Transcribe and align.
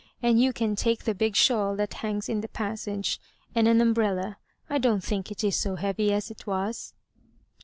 And 0.23 0.41
you 0.41 0.51
can 0.51 0.75
take 0.75 1.03
the 1.03 1.13
big 1.13 1.35
shawl 1.35 1.75
that 1.75 1.93
hangs 1.93 2.27
in 2.27 2.41
the 2.41 2.47
passage, 2.47 3.19
and 3.53 3.67
an 3.67 3.79
um 3.79 3.93
breUa. 3.93 4.37
I 4.67 4.79
don't 4.79 5.03
think 5.03 5.29
it 5.29 5.43
is 5.43 5.55
so 5.55 5.75
heavy 5.75 6.11
as 6.11 6.31
it 6.31 6.47
was." 6.47 6.95